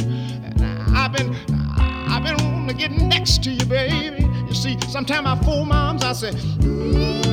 And 0.00 0.62
I, 0.62 1.04
I've 1.04 1.12
been, 1.12 1.36
I've 2.08 2.24
been 2.24 2.42
wanting 2.42 2.68
to 2.68 2.72
get 2.74 2.90
next 2.92 3.44
to 3.44 3.50
you, 3.50 3.66
baby. 3.66 4.24
You 4.48 4.54
see, 4.54 4.78
sometimes 4.88 5.26
I 5.26 5.36
fool 5.44 5.66
moms, 5.66 6.02
I 6.02 6.14
say, 6.14 6.30
mm-hmm. 6.30 7.29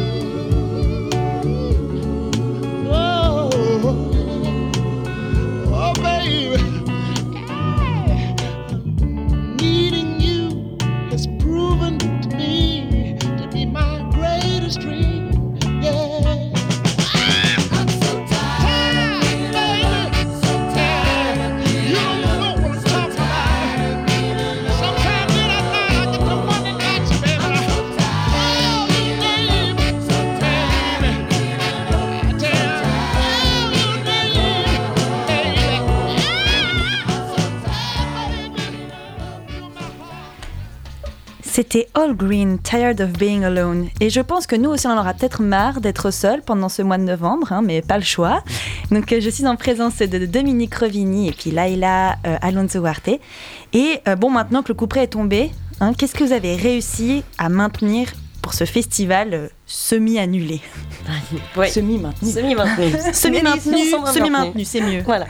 C'était 41.70 41.90
All 41.96 42.16
Green, 42.16 42.60
Tired 42.60 43.02
of 43.02 43.12
Being 43.12 43.44
Alone. 43.44 43.90
Et 44.00 44.10
je 44.10 44.22
pense 44.22 44.48
que 44.48 44.56
nous 44.56 44.70
aussi, 44.70 44.88
on 44.88 44.92
en 44.92 45.00
aura 45.00 45.14
peut-être 45.14 45.42
marre 45.42 45.82
d'être 45.82 46.12
seuls 46.12 46.42
pendant 46.42 46.70
ce 46.70 46.82
mois 46.82 46.98
de 46.98 47.04
novembre, 47.04 47.52
hein, 47.52 47.62
mais 47.62 47.82
pas 47.82 47.98
le 47.98 48.06
choix. 48.06 48.42
Donc, 48.90 49.12
euh, 49.12 49.20
je 49.20 49.30
suis 49.30 49.46
en 49.46 49.58
présence 49.58 49.98
de 49.98 50.26
Dominique 50.26 50.74
Rovini 50.76 51.28
et 51.28 51.34
puis 51.34 51.52
Laila 51.52 52.14
euh, 52.26 52.38
Alonso 52.42 52.80
Huarte. 52.80 53.20
Et 53.74 54.00
euh, 54.08 54.16
bon, 54.16 54.30
maintenant 54.30 54.64
que 54.64 54.70
le 54.70 54.76
couperet 54.76 55.04
est 55.04 55.08
tombé, 55.08 55.52
hein, 55.82 55.92
qu'est-ce 55.94 56.16
que 56.16 56.24
vous 56.24 56.32
avez 56.32 56.56
réussi 56.56 57.26
à 57.38 57.50
maintenir 57.50 58.14
pour 58.48 58.54
ce 58.54 58.64
festival 58.64 59.50
semi-annulé 59.66 60.62
Semi-maintenu. 61.70 62.32
Semi-maintenu. 62.32 62.92
Semi-maintenu, 63.14 63.92
semi-maintenu, 64.14 64.64
c'est 64.64 64.80
mieux. 64.80 65.02
Voilà. 65.02 65.26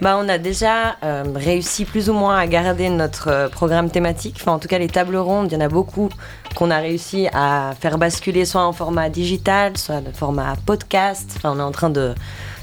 bah, 0.00 0.16
on 0.20 0.28
a 0.28 0.38
déjà 0.38 0.96
euh, 1.02 1.24
réussi 1.34 1.84
plus 1.84 2.08
ou 2.08 2.12
moins 2.12 2.38
à 2.38 2.46
garder 2.46 2.88
notre 2.88 3.26
euh, 3.26 3.48
programme 3.48 3.90
thématique. 3.90 4.36
Enfin, 4.40 4.52
en 4.52 4.60
tout 4.60 4.68
cas, 4.68 4.78
les 4.78 4.86
tables 4.86 5.16
rondes, 5.16 5.50
il 5.50 5.54
y 5.54 5.56
en 5.56 5.60
a 5.62 5.68
beaucoup 5.68 6.10
qu'on 6.54 6.70
a 6.70 6.78
réussi 6.78 7.26
à 7.32 7.74
faire 7.80 7.98
basculer 7.98 8.44
soit 8.44 8.64
en 8.64 8.72
format 8.72 9.08
digital, 9.08 9.76
soit 9.76 9.96
en 9.96 10.12
format 10.14 10.54
podcast. 10.64 11.32
Enfin, 11.38 11.50
on 11.56 11.58
est 11.58 11.64
en 11.64 11.72
train 11.72 11.90
de 11.90 12.14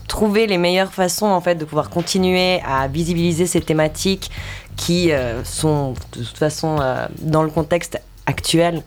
trouver 0.08 0.48
les 0.48 0.58
meilleures 0.58 0.94
façons 0.94 1.26
en 1.26 1.42
fait 1.42 1.56
de 1.56 1.66
pouvoir 1.66 1.90
continuer 1.90 2.62
à 2.66 2.88
visibiliser 2.88 3.46
ces 3.46 3.60
thématiques 3.60 4.32
qui 4.78 5.12
euh, 5.12 5.44
sont 5.44 5.96
de 6.14 6.24
toute 6.24 6.38
façon 6.38 6.78
dans 7.20 7.44
le 7.44 7.50
contexte 7.50 8.00
actuel 8.28 8.84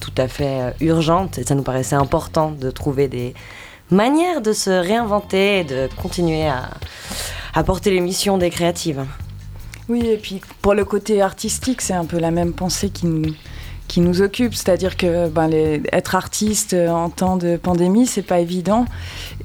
tout 0.00 0.12
à 0.16 0.28
fait 0.28 0.74
urgente 0.80 1.38
et 1.38 1.44
ça 1.44 1.56
nous 1.56 1.64
paraissait 1.64 1.96
important 1.96 2.52
de 2.52 2.70
trouver 2.70 3.08
des 3.08 3.34
manières 3.90 4.40
de 4.40 4.52
se 4.52 4.70
réinventer 4.70 5.60
et 5.60 5.64
de 5.64 5.88
continuer 6.00 6.46
à, 6.46 6.70
à 7.54 7.64
porter 7.64 7.90
les 7.90 8.00
missions 8.00 8.38
des 8.38 8.50
créatives. 8.50 9.04
Oui, 9.88 10.06
et 10.06 10.18
puis 10.18 10.40
pour 10.60 10.74
le 10.74 10.84
côté 10.84 11.22
artistique, 11.22 11.80
c'est 11.80 11.94
un 11.94 12.04
peu 12.04 12.18
la 12.18 12.30
même 12.30 12.52
pensée 12.52 12.90
qui 12.90 13.06
nous, 14.00 14.20
occupe, 14.20 14.54
c'est-à-dire 14.54 14.98
que 14.98 15.28
ben, 15.28 15.50
être 15.92 16.14
artiste 16.14 16.74
en 16.74 17.08
temps 17.08 17.36
de 17.36 17.56
pandémie, 17.56 18.06
c'est 18.06 18.22
pas 18.22 18.38
évident. 18.38 18.84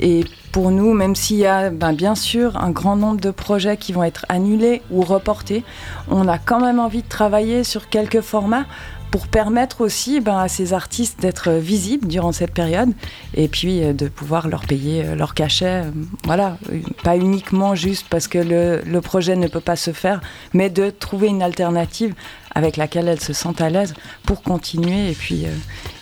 Et 0.01 0.25
pour 0.51 0.69
nous, 0.69 0.93
même 0.93 1.15
s'il 1.15 1.37
y 1.37 1.45
a 1.45 1.69
ben, 1.69 1.93
bien 1.93 2.13
sûr 2.13 2.57
un 2.57 2.69
grand 2.69 2.97
nombre 2.97 3.21
de 3.21 3.31
projets 3.31 3.77
qui 3.77 3.93
vont 3.93 4.03
être 4.03 4.25
annulés 4.27 4.81
ou 4.91 5.01
reportés, 5.01 5.63
on 6.09 6.27
a 6.27 6.37
quand 6.37 6.59
même 6.59 6.79
envie 6.79 7.03
de 7.03 7.07
travailler 7.07 7.63
sur 7.63 7.87
quelques 7.87 8.21
formats 8.21 8.65
pour 9.13 9.27
permettre 9.27 9.81
aussi 9.81 10.21
ben, 10.21 10.39
à 10.39 10.47
ces 10.47 10.73
artistes 10.73 11.21
d'être 11.21 11.51
visibles 11.51 12.07
durant 12.07 12.31
cette 12.31 12.51
période 12.51 12.89
et 13.35 13.47
puis 13.47 13.83
euh, 13.83 13.93
de 13.93 14.07
pouvoir 14.07 14.47
leur 14.47 14.65
payer 14.65 15.05
euh, 15.05 15.13
leur 15.13 15.35
cachet. 15.35 15.83
Euh, 15.83 15.91
voilà, 16.23 16.57
pas 17.03 17.15
uniquement 17.15 17.75
juste 17.75 18.07
parce 18.09 18.27
que 18.27 18.39
le, 18.39 18.81
le, 18.83 19.01
projet 19.01 19.35
ne 19.35 19.47
peut 19.47 19.59
pas 19.59 19.75
se 19.75 19.91
faire, 19.91 20.19
mais 20.55 20.71
de 20.71 20.89
trouver 20.89 21.27
une 21.27 21.43
alternative 21.43 22.15
avec 22.55 22.75
laquelle 22.75 23.07
elles 23.07 23.21
se 23.21 23.33
sentent 23.33 23.61
à 23.61 23.69
l'aise 23.69 23.93
pour 24.23 24.41
continuer 24.41 25.11
et 25.11 25.13
puis, 25.13 25.45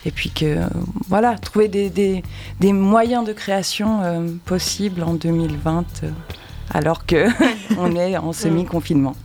et 0.05 0.11
puis 0.11 0.29
que, 0.29 0.59
voilà, 1.09 1.37
trouver 1.37 1.67
des, 1.67 1.89
des, 1.89 2.23
des 2.61 2.71
moyens 2.71 3.25
de 3.25 3.33
création 3.33 3.99
possibles 4.45 5.03
en 5.03 5.15
2020 5.15 5.85
alors 6.73 7.05
qu'on 7.05 7.95
est 7.97 8.15
en 8.15 8.31
semi-confinement. 8.31 9.15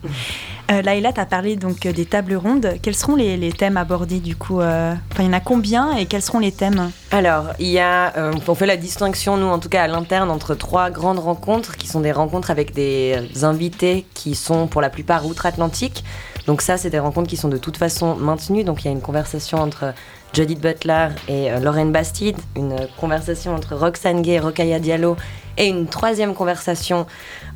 Euh, 0.71 0.83
Laïla, 0.83 1.13
tu 1.13 1.21
as 1.21 1.27
parlé 1.27 1.55
donc 1.55 1.87
euh, 1.87 1.93
des 1.93 2.07
tables 2.07 2.35
rondes. 2.35 2.75
Quels 2.83 2.97
seront 2.97 3.15
les, 3.15 3.53
thèmes 3.53 3.77
abordés 3.77 4.19
du 4.19 4.35
coup 4.35 4.61
euh, 4.61 4.95
Il 5.19 5.25
y 5.25 5.29
en 5.29 5.33
a 5.33 5.41
combien 5.41 5.97
et 5.97 6.07
quels 6.07 6.23
seront 6.23 6.41
les 6.41 6.51
thèmes? 6.51 6.91
Alors, 7.13 7.51
il 7.61 7.69
y 7.69 7.79
a, 7.79 8.17
euh, 8.17 8.33
on 8.47 8.55
fait 8.55 8.67
la 8.67 8.77
distinction, 8.77 9.37
nous 9.37 9.47
en 9.47 9.61
tout 9.61 9.69
cas 9.69 9.85
à 9.85 9.89
l'interne, 9.89 10.31
entre 10.31 10.57
trois 10.57 10.91
grandes 10.91 11.21
rencontres 11.21 11.77
qui 11.77 11.87
sont 11.87 12.01
des 12.01 12.11
rencontres 12.11 12.51
avec 12.51 12.75
des 12.75 13.17
invités 13.43 14.07
qui 14.15 14.35
sont 14.35 14.67
pour 14.67 14.81
la 14.81 14.91
plupart 14.91 15.25
outre-Atlantique. 15.27 16.03
Donc 16.47 16.63
ça, 16.63 16.77
c'est 16.77 16.91
des 16.91 16.99
rencontres 16.99 17.29
qui 17.29 17.37
sont 17.37 17.49
de 17.49 17.59
toute 17.59 17.77
façon 17.77 18.17
maintenues. 18.17 18.65
Donc 18.65 18.83
il 18.83 18.87
y 18.87 18.89
a 18.89 18.93
une 18.93 19.01
conversation 19.01 19.59
entre 19.59 19.95
Judith 20.33 20.61
Butler 20.61 21.09
et 21.29 21.49
Lorraine 21.61 21.93
Bastide, 21.93 22.37
une 22.57 22.77
conversation 23.01 23.55
entre 23.55 23.75
Roxane 23.77 24.23
Gay 24.23 24.33
et 24.33 24.41
Rokaya 24.41 24.79
Diallo 24.81 25.17
et 25.57 25.67
une 25.67 25.87
troisième 25.87 26.35
conversation 26.35 27.07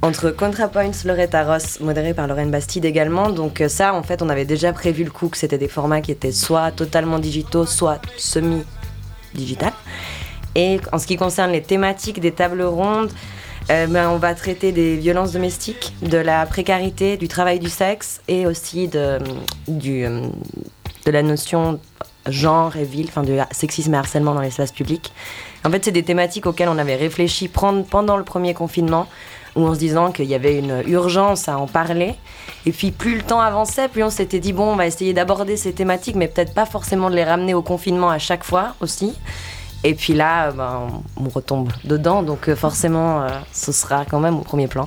entre 0.03 0.31
ContraPoints, 0.31 1.05
Loretta 1.05 1.45
Ross, 1.45 1.81
modérée 1.81 2.15
par 2.15 2.27
Lorraine 2.27 2.51
Bastide 2.51 2.85
également. 2.85 3.31
Donc 3.31 3.61
euh, 3.61 3.69
ça, 3.69 3.95
en 3.95 4.03
fait, 4.03 4.23
on 4.23 4.29
avait 4.29 4.47
déjà 4.47 4.73
prévu 4.73 5.05
le 5.05 5.11
coup 5.11 5.29
que 5.29 5.37
c'était 5.37 5.59
des 5.59 5.69
formats 5.69 6.01
qui 6.01 6.11
étaient 6.11 6.33
soit 6.33 6.71
totalement 6.71 7.19
digitaux, 7.19 7.67
soit 7.67 8.01
semi-digital. 8.17 9.73
Et 10.55 10.81
en 10.93 10.99
ce 10.99 11.07
qui 11.07 11.17
concerne 11.17 11.53
les 11.53 11.63
thématiques 11.63 12.21
des 12.21 12.33
tables 12.33 12.63
rondes, 12.63 13.11
euh, 13.71 13.87
ben, 13.87 14.09
on 14.09 14.17
va 14.17 14.35
traiter 14.35 14.73
des 14.73 14.97
violences 14.97 15.33
domestiques, 15.33 15.95
de 16.03 16.17
la 16.17 16.47
précarité, 16.47 17.17
du 17.17 17.29
travail 17.29 17.59
du 17.59 17.69
sexe 17.69 18.21
et 18.27 18.47
aussi 18.47 18.89
de, 18.89 19.19
euh, 19.69 20.29
la 21.07 21.23
notion 21.23 21.79
genre 22.27 22.77
et 22.77 22.85
ville, 22.85 23.07
enfin 23.09 23.23
du 23.23 23.33
sexisme 23.51 23.95
et 23.95 23.97
harcèlement 23.99 24.35
dans 24.35 24.41
l'espace 24.41 24.73
public. 24.73 25.13
En 25.65 25.71
fait, 25.71 25.85
c'est 25.85 25.93
des 25.93 26.03
thématiques 26.03 26.47
auxquelles 26.47 26.69
on 26.69 26.79
avait 26.79 26.97
réfléchi 26.97 27.49
pendant 27.49 28.17
le 28.17 28.25
premier 28.25 28.55
confinement, 28.55 29.07
où 29.57 29.67
en 29.67 29.75
se 29.75 29.79
disant 29.79 30.13
qu'il 30.13 30.27
y 30.27 30.35
avait 30.35 30.59
une 30.59 30.83
urgence 30.87 31.49
à 31.49 31.59
en 31.59 31.67
parler. 31.67 32.15
Et 32.67 32.73
puis 32.73 32.91
plus 32.91 33.17
le 33.17 33.23
temps 33.23 33.41
avançait, 33.41 33.89
plus 33.89 34.03
on 34.03 34.11
s'était 34.11 34.41
dit, 34.41 34.53
bon, 34.53 34.73
on 34.73 34.77
va 34.77 34.87
essayer 34.87 35.13
d'aborder 35.13 35.57
ces 35.57 35.73
thématiques, 35.73 36.17
mais 36.17 36.29
peut-être 36.29 36.55
pas 36.55 36.67
forcément 36.67 37.11
de 37.11 37.17
les 37.17 37.25
ramener 37.25 37.55
au 37.55 37.63
confinement 37.63 38.11
à 38.11 38.19
chaque 38.19 38.45
fois 38.45 38.75
aussi. 38.81 39.15
Et 39.83 39.95
puis 39.95 40.13
là, 40.13 40.51
ben, 40.53 40.89
on 41.17 41.29
retombe 41.29 41.73
dedans, 41.85 42.23
donc 42.23 42.49
euh, 42.49 42.57
forcément, 42.57 43.23
euh, 43.23 43.29
ce 43.53 43.73
sera 43.73 44.05
quand 44.05 44.21
même 44.21 44.37
au 44.37 44.43
premier 44.43 44.69
plan. 44.69 44.87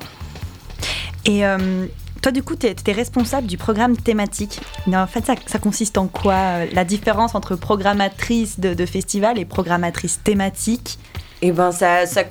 Et 1.25 1.45
euh, 1.45 1.87
toi, 2.21 2.31
du 2.31 2.43
coup, 2.43 2.55
tu 2.55 2.67
es, 2.67 2.91
responsable 2.91 3.47
du 3.47 3.57
programme 3.57 3.97
thématique. 3.97 4.61
en 4.87 5.07
fait, 5.07 5.25
ça, 5.25 5.59
consiste 5.59 5.97
en 5.97 6.07
quoi 6.07 6.65
La 6.71 6.83
différence 6.83 7.33
entre 7.33 7.55
programmatrice 7.55 8.59
de, 8.59 8.85
festival 8.85 9.39
et 9.39 9.45
programmatrice 9.45 10.19
thématique? 10.23 10.99
Eh 11.41 11.51
ben, 11.51 11.71
ça, 11.71 12.05
ça, 12.05 12.23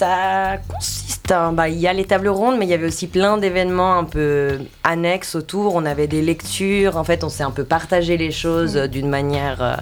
ça 0.00 0.56
consiste. 0.68 1.34
Bah, 1.52 1.68
il 1.68 1.78
y 1.78 1.86
a 1.86 1.92
les 1.92 2.06
tables 2.06 2.28
rondes, 2.28 2.56
mais 2.58 2.64
il 2.64 2.70
y 2.70 2.74
avait 2.74 2.86
aussi 2.86 3.06
plein 3.06 3.36
d'événements 3.36 3.98
un 3.98 4.04
peu 4.04 4.58
annexes 4.82 5.34
autour. 5.34 5.74
On 5.74 5.84
avait 5.84 6.06
des 6.06 6.22
lectures. 6.22 6.96
En 6.96 7.04
fait, 7.04 7.22
on 7.22 7.28
s'est 7.28 7.42
un 7.42 7.50
peu 7.50 7.64
partagé 7.64 8.16
les 8.16 8.30
choses 8.30 8.76
mm. 8.76 8.86
d'une 8.88 9.08
manière. 9.08 9.62
Euh, 9.62 9.76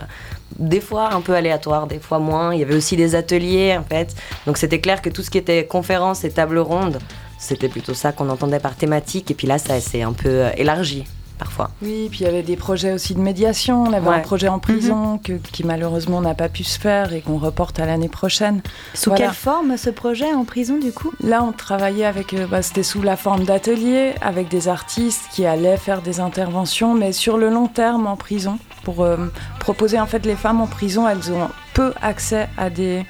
des 0.58 0.80
fois 0.80 1.12
un 1.14 1.20
peu 1.20 1.34
aléatoire, 1.34 1.86
des 1.86 2.00
fois 2.00 2.18
moins. 2.18 2.52
Il 2.52 2.60
y 2.60 2.62
avait 2.64 2.74
aussi 2.74 2.96
des 2.96 3.14
ateliers 3.14 3.76
en 3.78 3.84
fait. 3.84 4.16
Donc 4.46 4.58
c'était 4.58 4.80
clair 4.80 5.00
que 5.02 5.08
tout 5.08 5.22
ce 5.22 5.30
qui 5.30 5.38
était 5.38 5.64
conférences 5.66 6.24
et 6.24 6.30
tables 6.30 6.58
rondes, 6.58 6.98
c'était 7.38 7.68
plutôt 7.68 7.94
ça 7.94 8.10
qu'on 8.10 8.28
entendait 8.28 8.58
par 8.58 8.74
thématique. 8.74 9.30
Et 9.30 9.34
puis 9.34 9.46
là, 9.46 9.58
ça 9.58 9.80
s'est 9.80 10.02
un 10.02 10.12
peu 10.12 10.28
euh, 10.28 10.50
élargi 10.56 11.04
parfois. 11.38 11.70
Oui, 11.82 12.08
puis 12.10 12.20
il 12.20 12.24
y 12.24 12.26
avait 12.26 12.42
des 12.42 12.56
projets 12.56 12.92
aussi 12.92 13.14
de 13.14 13.20
médiation. 13.20 13.84
On 13.84 13.92
avait 13.92 14.08
un 14.08 14.20
projet 14.20 14.48
en 14.48 14.58
prison 14.58 15.12
mhm. 15.12 15.20
que, 15.20 15.32
qui 15.34 15.64
malheureusement 15.64 16.20
n'a 16.20 16.34
pas 16.34 16.48
pu 16.48 16.64
se 16.64 16.78
faire 16.78 17.12
et 17.12 17.20
qu'on 17.20 17.38
reporte 17.38 17.78
à 17.80 17.86
l'année 17.86 18.08
prochaine. 18.08 18.60
Sous 18.94 19.12
quelle 19.12 19.32
forme 19.32 19.76
ce 19.76 19.90
projet 19.90 20.32
en 20.32 20.44
prison 20.44 20.78
du 20.78 20.92
coup? 20.92 21.12
Là, 21.22 21.42
on 21.42 21.52
travaillait 21.52 22.04
avec, 22.04 22.34
euh, 22.34 22.46
bah, 22.46 22.62
c'était 22.62 22.82
sous 22.82 23.02
la 23.02 23.16
forme 23.16 23.44
d'ateliers 23.44 24.14
avec 24.20 24.48
des 24.48 24.68
artistes 24.68 25.22
qui 25.32 25.46
allaient 25.46 25.76
faire 25.76 26.02
des 26.02 26.20
interventions, 26.20 26.94
mais 26.94 27.12
sur 27.12 27.38
le 27.38 27.48
long 27.48 27.68
terme 27.68 28.06
en 28.06 28.16
prison 28.16 28.58
pour 28.84 29.02
euh, 29.02 29.16
proposer 29.60 30.00
en 30.00 30.06
fait 30.06 30.24
les 30.26 30.36
femmes 30.36 30.60
en 30.60 30.66
prison, 30.66 31.08
elles 31.08 31.32
ont 31.32 31.48
peu 31.74 31.92
accès 32.02 32.48
à 32.56 32.70
des 32.70 33.04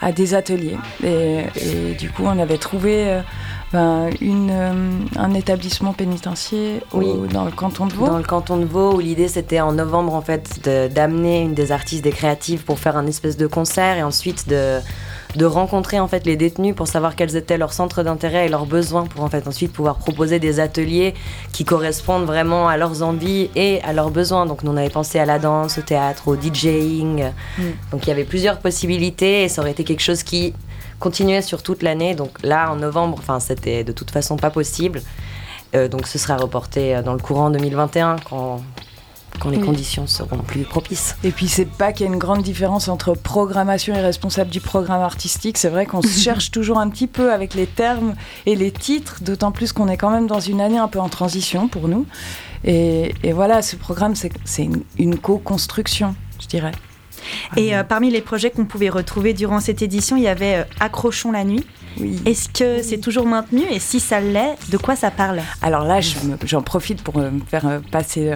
à 0.00 0.12
des 0.12 0.34
ateliers 0.34 0.76
et, 1.04 1.44
du 1.98 2.10
coup 2.10 2.22
on 2.24 2.38
avait 2.38 2.58
trouvé 2.58 3.20
ben, 3.72 4.08
une, 4.22 4.50
euh, 4.50 4.72
un 5.16 5.34
établissement 5.34 5.92
pénitentiaire 5.92 6.80
dans 6.92 7.44
le 7.44 7.50
canton 7.50 7.86
de 7.86 7.92
Vaud. 7.92 8.06
Dans 8.06 8.16
le 8.16 8.24
canton 8.24 8.56
de 8.56 8.64
Vaud, 8.64 8.94
où 8.94 9.00
l'idée 9.00 9.28
c'était 9.28 9.60
en 9.60 9.72
novembre 9.72 10.14
en 10.14 10.22
fait 10.22 10.66
d'amener 10.94 11.42
une 11.42 11.52
des 11.52 11.70
artistes, 11.70 12.02
des 12.02 12.10
créatives 12.10 12.64
pour 12.64 12.78
faire 12.78 12.96
un 12.96 13.06
espèce 13.06 13.36
de 13.36 13.46
concert 13.46 13.98
et 13.98 14.02
ensuite 14.02 14.48
de, 14.48 14.80
de 15.36 15.44
rencontrer 15.44 16.00
en 16.00 16.08
fait 16.08 16.26
les 16.26 16.36
détenus 16.36 16.74
pour 16.74 16.88
savoir 16.88 17.16
quels 17.16 17.36
étaient 17.36 17.58
leurs 17.58 17.72
centres 17.72 18.02
d'intérêt 18.02 18.46
et 18.46 18.48
leurs 18.48 18.66
besoins 18.66 19.04
pour 19.04 19.22
en 19.22 19.28
fait 19.28 19.46
ensuite 19.46 19.72
pouvoir 19.72 19.98
proposer 19.98 20.38
des 20.38 20.60
ateliers 20.60 21.14
qui 21.52 21.64
correspondent 21.64 22.24
vraiment 22.24 22.68
à 22.68 22.76
leurs 22.76 23.02
envies 23.02 23.50
et 23.54 23.82
à 23.82 23.92
leurs 23.92 24.10
besoins. 24.10 24.46
Donc 24.46 24.62
nous 24.62 24.72
on 24.72 24.76
avait 24.76 24.90
pensé 24.90 25.18
à 25.18 25.26
la 25.26 25.38
danse, 25.38 25.78
au 25.78 25.82
théâtre, 25.82 26.28
au 26.28 26.36
DJing. 26.36 27.32
Mm. 27.58 27.62
Donc 27.92 28.06
il 28.06 28.08
y 28.08 28.12
avait 28.12 28.24
plusieurs 28.24 28.58
possibilités 28.58 29.44
et 29.44 29.48
ça 29.48 29.62
aurait 29.62 29.72
été 29.72 29.84
quelque 29.84 30.02
chose 30.02 30.22
qui 30.22 30.54
continuer 30.98 31.42
sur 31.42 31.62
toute 31.62 31.82
l'année. 31.82 32.14
Donc 32.14 32.42
là, 32.42 32.70
en 32.70 32.76
novembre, 32.76 33.16
enfin, 33.18 33.40
c'était 33.40 33.84
de 33.84 33.92
toute 33.92 34.10
façon 34.10 34.36
pas 34.36 34.50
possible. 34.50 35.02
Euh, 35.74 35.88
donc 35.88 36.06
ce 36.06 36.18
sera 36.18 36.36
reporté 36.36 36.96
euh, 36.96 37.02
dans 37.02 37.12
le 37.12 37.18
courant 37.18 37.50
2021 37.50 38.16
quand, 38.28 38.62
quand 39.38 39.50
les 39.50 39.60
conditions 39.60 40.06
seront 40.06 40.38
plus 40.38 40.62
propices. 40.62 41.16
Et 41.24 41.30
puis 41.30 41.48
c'est 41.48 41.68
pas 41.68 41.92
qu'il 41.92 42.06
y 42.06 42.08
a 42.08 42.12
une 42.12 42.18
grande 42.18 42.42
différence 42.42 42.88
entre 42.88 43.14
programmation 43.14 43.94
et 43.94 44.00
responsable 44.00 44.50
du 44.50 44.60
programme 44.60 45.02
artistique. 45.02 45.58
C'est 45.58 45.68
vrai 45.68 45.86
qu'on 45.86 46.02
se 46.02 46.08
cherche 46.20 46.50
toujours 46.50 46.78
un 46.78 46.88
petit 46.88 47.06
peu 47.06 47.32
avec 47.32 47.54
les 47.54 47.66
termes 47.66 48.14
et 48.46 48.54
les 48.54 48.70
titres, 48.70 49.18
d'autant 49.22 49.52
plus 49.52 49.72
qu'on 49.72 49.88
est 49.88 49.96
quand 49.96 50.10
même 50.10 50.26
dans 50.26 50.40
une 50.40 50.60
année 50.60 50.78
un 50.78 50.88
peu 50.88 51.00
en 51.00 51.08
transition 51.08 51.68
pour 51.68 51.88
nous. 51.88 52.06
Et, 52.64 53.12
voilà, 53.32 53.62
ce 53.62 53.76
programme, 53.76 54.14
c'est 54.16 54.32
une, 54.58 54.82
une 54.98 55.16
co-construction, 55.16 56.14
je 56.40 56.48
dirais. 56.48 56.72
Et 57.56 57.76
euh, 57.76 57.84
parmi 57.84 58.10
les 58.10 58.20
projets 58.20 58.50
qu'on 58.50 58.64
pouvait 58.64 58.88
retrouver 58.88 59.32
durant 59.32 59.60
cette 59.60 59.82
édition, 59.82 60.16
il 60.16 60.22
y 60.22 60.28
avait 60.28 60.56
euh, 60.56 60.64
Accrochons 60.80 61.32
la 61.32 61.44
nuit. 61.44 61.64
Est-ce 62.26 62.48
que 62.48 62.82
c'est 62.82 62.98
toujours 62.98 63.26
maintenu 63.26 63.62
et 63.70 63.80
si 63.80 63.98
ça 63.98 64.20
l'est, 64.20 64.56
de 64.70 64.76
quoi 64.76 64.94
ça 64.94 65.10
parle? 65.10 65.40
Alors 65.62 65.82
là, 65.84 65.98
j'en 66.44 66.62
profite 66.62 67.02
pour 67.02 67.18
me 67.18 67.40
faire 67.50 67.80
passer 67.90 68.34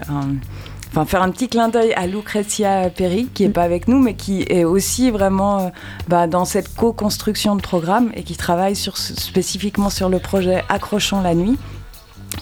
enfin 0.92 1.06
faire 1.06 1.22
un 1.22 1.30
petit 1.30 1.48
clin 1.48 1.68
d'œil 1.68 1.94
à 1.94 2.06
Lucrezia 2.06 2.90
Perry, 2.90 3.26
qui 3.32 3.44
est 3.44 3.48
pas 3.48 3.62
avec 3.62 3.88
nous, 3.88 3.98
mais 3.98 4.14
qui 4.14 4.42
est 4.42 4.64
aussi 4.64 5.10
vraiment 5.10 5.72
bah, 6.08 6.26
dans 6.26 6.44
cette 6.44 6.74
co-construction 6.74 7.56
de 7.56 7.62
programme 7.62 8.12
et 8.14 8.22
qui 8.22 8.36
travaille 8.36 8.76
sur, 8.76 8.98
spécifiquement 8.98 9.88
sur 9.88 10.10
le 10.10 10.18
projet 10.18 10.62
Accrochons 10.68 11.22
la 11.22 11.34
nuit 11.34 11.58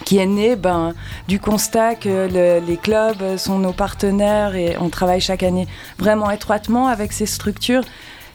qui 0.05 0.19
est 0.19 0.27
né 0.27 0.57
ben, 0.57 0.95
du 1.29 1.41
constat 1.41 1.95
que 1.95 2.61
les 2.67 2.77
clubs 2.77 3.37
sont 3.37 3.59
nos 3.59 3.73
partenaires 3.73 4.55
et 4.55 4.77
on 4.81 4.89
travaille 4.89 5.21
chaque 5.21 5.43
année 5.43 5.67
vraiment 5.99 6.31
étroitement 6.31 6.89
avec 6.89 7.13
ces 7.13 7.27
structures. 7.27 7.83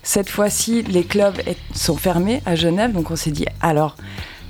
Cette 0.03 0.29
fois-ci, 0.29 0.84
les 0.84 1.03
clubs 1.03 1.41
sont 1.74 1.98
fermés 1.98 2.41
à 2.45 2.55
Genève, 2.55 2.91
donc 2.91 3.10
on 3.10 3.15
s'est 3.15 3.31
dit 3.31 3.45
alors, 3.62 3.95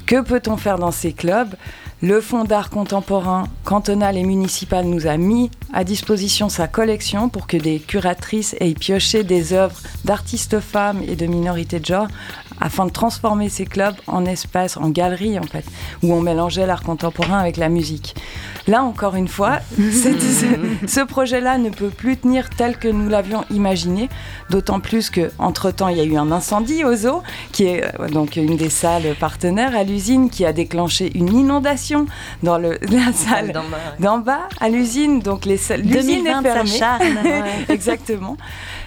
que 0.06 0.22
peut-on 0.22 0.58
faire 0.58 0.78
dans 0.78 0.92
ces 0.92 1.14
clubs? 1.14 1.56
Le 2.02 2.22
Fonds 2.22 2.44
d'art 2.44 2.70
contemporain 2.70 3.48
cantonal 3.64 4.18
et 4.18 4.24
municipal 4.24 4.86
nous 4.86 5.08
a 5.08 5.18
mis 5.18 5.50
à 5.74 5.84
disposition 5.84 6.50
sa 6.50 6.68
collection 6.68 7.30
pour 7.30 7.48
que 7.48 7.58
des 7.58 7.80
curatrices 7.80 8.56
aient 8.60 8.74
pioché 8.74 9.24
des 9.24 9.54
œuvres 9.54 9.80
d'artistes 10.04 10.60
femmes 10.60 11.02
et 11.08 11.16
de 11.16 11.26
minorités 11.26 11.80
de 11.80 11.86
genre 11.86 12.08
afin 12.60 12.86
de 12.86 12.92
transformer 12.92 13.50
ces 13.50 13.66
clubs 13.66 13.96
en 14.08 14.26
espaces, 14.26 14.78
en 14.78 14.90
galeries 14.90 15.40
en 15.40 15.44
fait, 15.44 15.66
où 16.04 16.14
on 16.14 16.22
mélangeait 16.22 16.66
l'art 16.66 16.84
contemporain 16.84 17.40
avec 17.40 17.58
la 17.58 17.70
musique. 17.70 18.16
Là 18.68 18.84
encore 18.84 19.16
une 19.16 19.28
fois, 19.28 19.60
ce, 19.78 21.04
projet-là 21.04 21.58
ne 21.58 21.70
peut 21.70 21.90
plus 21.90 22.18
tenir 22.18 22.50
tel 22.50 22.78
que 22.78 22.88
nous 22.88 23.10
l'avions 23.10 23.46
imaginé, 23.52 24.10
d'autant 24.50 24.80
plus 24.80 25.10
que 25.10 25.32
entre 25.38 25.72
temps 25.72 25.88
il 25.88 25.98
y 25.98 26.02
a 26.02 26.04
eu 26.04 26.18
un 26.18 26.32
incendie 26.32 26.84
au 26.84 26.96
zoo, 26.96 27.22
qui 27.52 27.66
est 27.66 27.84
euh, 28.00 28.10
donc 28.10 28.36
une 28.36 28.58
des 28.58 28.70
salles 28.70 29.16
partenaires 29.20 29.76
à 29.76 29.84
l'usine, 29.84 30.30
qui 30.30 30.46
a 30.46 30.54
déclenché 30.54 31.12
une 31.16 31.36
inondation 31.36 32.06
dans 32.44 32.58
le, 32.58 32.80
la 32.90 33.14
salle 33.14 33.54
d'en 34.00 34.18
bas, 34.20 34.48
à 34.60 34.70
l'usine. 34.70 35.20
Donc 35.20 35.46
l'usine 35.46 36.28
est 36.28 36.42
fermée. 36.42 37.26
Exactement. 37.70 38.38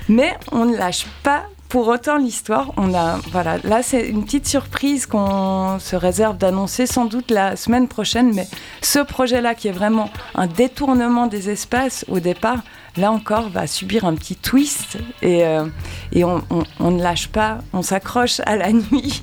Mais 0.08 0.36
on 0.52 0.64
ne 0.64 0.76
lâche 0.76 1.06
pas 1.22 1.44
pour 1.68 1.88
autant, 1.88 2.16
l'histoire, 2.16 2.72
on 2.78 2.94
a, 2.94 3.18
voilà, 3.30 3.58
là 3.58 3.82
c'est 3.82 4.08
une 4.08 4.24
petite 4.24 4.46
surprise 4.48 5.04
qu'on 5.04 5.78
se 5.78 5.96
réserve 5.96 6.38
d'annoncer 6.38 6.86
sans 6.86 7.04
doute 7.04 7.30
la 7.30 7.56
semaine 7.56 7.88
prochaine, 7.88 8.32
mais 8.34 8.48
ce 8.80 9.00
projet-là 9.00 9.54
qui 9.54 9.68
est 9.68 9.72
vraiment 9.72 10.10
un 10.34 10.46
détournement 10.46 11.26
des 11.26 11.50
espaces 11.50 12.06
au 12.08 12.20
départ, 12.20 12.62
là 12.96 13.12
encore, 13.12 13.48
va 13.48 13.66
subir 13.66 14.04
un 14.04 14.14
petit 14.14 14.36
twist 14.36 14.98
et, 15.22 15.44
euh, 15.44 15.64
et 16.12 16.24
on, 16.24 16.42
ne 16.80 17.02
lâche 17.02 17.28
pas, 17.28 17.58
on 17.72 17.82
s'accroche 17.82 18.40
à 18.46 18.56
la 18.56 18.72
nuit, 18.72 19.20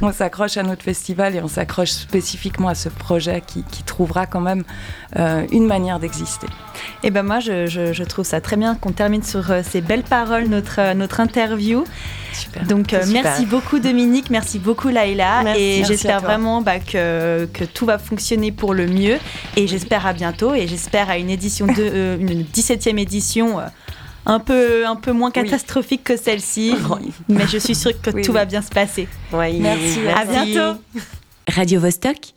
on 0.00 0.12
s'accroche 0.12 0.56
à 0.56 0.62
notre 0.62 0.82
festival 0.82 1.34
et 1.34 1.42
on 1.42 1.48
s'accroche 1.48 1.90
spécifiquement 1.90 2.68
à 2.68 2.74
ce 2.74 2.88
projet 2.88 3.42
qui, 3.46 3.64
trouvera 3.84 4.26
quand 4.26 4.40
même 4.40 4.62
euh, 5.16 5.44
une 5.50 5.66
manière 5.66 5.98
d'exister. 5.98 6.46
Et 7.02 7.08
eh 7.08 7.10
ben 7.10 7.22
moi, 7.22 7.40
je, 7.40 8.02
trouve 8.04 8.24
ça 8.24 8.40
très 8.40 8.56
bien 8.56 8.74
qu'on 8.74 8.92
termine 8.92 9.22
sur 9.22 9.50
euh, 9.50 9.62
ces 9.64 9.80
belles 9.80 10.02
paroles 10.02 10.44
notre, 10.44 10.94
notre 10.94 11.20
interview. 11.20 11.84
Super. 12.32 12.64
Donc 12.64 12.94
merci 13.08 13.44
beaucoup 13.44 13.80
Dominique, 13.80 14.30
merci 14.30 14.60
beaucoup 14.60 14.88
Laïla. 14.88 15.56
Et 15.56 15.82
j'espère 15.84 16.20
vraiment 16.20 16.62
bah, 16.62 16.78
que, 16.78 17.46
que, 17.52 17.64
tout 17.64 17.86
va 17.86 17.98
fonctionner 17.98 18.52
pour 18.52 18.72
le 18.72 18.86
mieux. 18.86 19.18
Et 19.56 19.66
j'espère 19.66 20.06
à 20.06 20.12
bientôt. 20.12 20.54
Et 20.54 20.68
j'espère 20.68 21.10
à 21.10 21.18
une 21.18 21.30
édition 21.30 21.66
de 21.66 22.16
une 22.20 22.44
17e 22.44 22.99
édition 23.00 23.58
euh, 23.58 23.66
un 24.26 24.38
peu, 24.38 24.86
un 24.86 24.96
peu 24.96 25.12
moins 25.12 25.30
catastrophique 25.30 26.04
que 26.04 26.16
celle-ci, 26.16 26.74
mais 27.28 27.46
je 27.46 27.58
suis 27.58 27.74
sûre 27.74 28.00
que 28.00 28.22
tout 28.22 28.32
va 28.32 28.44
bien 28.44 28.62
se 28.62 28.70
passer. 28.70 29.08
Merci. 29.32 30.00
À 30.14 30.24
bientôt. 30.24 30.80
Radio 31.48 31.80
-Vostok 31.80 32.34